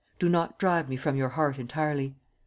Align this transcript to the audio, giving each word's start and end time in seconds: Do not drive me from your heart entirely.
Do 0.17 0.29
not 0.29 0.57
drive 0.57 0.89
me 0.89 0.95
from 0.97 1.15
your 1.15 1.29
heart 1.29 1.59
entirely. 1.59 2.15